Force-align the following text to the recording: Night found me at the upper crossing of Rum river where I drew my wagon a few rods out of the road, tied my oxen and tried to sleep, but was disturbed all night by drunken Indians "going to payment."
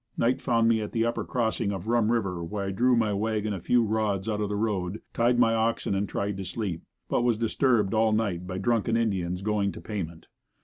Night 0.17 0.41
found 0.41 0.67
me 0.67 0.81
at 0.81 0.93
the 0.93 1.05
upper 1.05 1.23
crossing 1.23 1.71
of 1.71 1.87
Rum 1.87 2.11
river 2.11 2.43
where 2.43 2.65
I 2.65 2.71
drew 2.71 2.95
my 2.95 3.13
wagon 3.13 3.53
a 3.53 3.59
few 3.59 3.83
rods 3.83 4.27
out 4.27 4.41
of 4.41 4.49
the 4.49 4.55
road, 4.55 4.99
tied 5.13 5.37
my 5.37 5.53
oxen 5.53 5.93
and 5.93 6.09
tried 6.09 6.37
to 6.37 6.43
sleep, 6.43 6.81
but 7.07 7.21
was 7.21 7.37
disturbed 7.37 7.93
all 7.93 8.11
night 8.11 8.47
by 8.47 8.57
drunken 8.57 8.97
Indians 8.97 9.43
"going 9.43 9.71
to 9.73 9.79
payment." 9.79 10.25